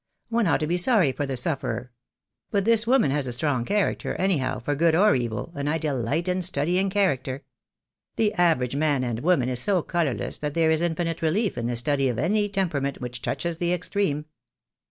[0.29, 1.91] One ought to be sorry for the sufferer.
[2.49, 6.27] But this woman has a strong character, anyhow, for good or evil, and I delight
[6.27, 7.41] in studying cha racter.
[8.15, 11.75] The average man and woman is so colourless that there is infinite relief in the
[11.75, 12.83] study of any tempera IOS THE DAY WILL COME.
[12.83, 14.25] ment which touches the extreme.